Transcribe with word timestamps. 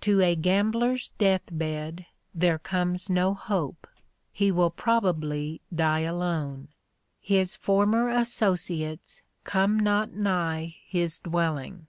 To 0.00 0.20
a 0.20 0.34
gambler's 0.34 1.10
death 1.18 1.42
bed 1.52 2.06
there 2.34 2.58
comes 2.58 3.08
no 3.08 3.32
hope. 3.32 3.86
He 4.32 4.50
will 4.50 4.70
probably 4.72 5.60
die 5.72 6.00
alone. 6.00 6.66
His 7.20 7.54
former 7.54 8.08
associates 8.08 9.22
come 9.44 9.78
not 9.78 10.10
nigh 10.12 10.74
his 10.84 11.20
dwelling. 11.20 11.86